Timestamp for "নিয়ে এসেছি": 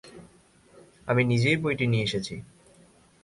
1.87-2.35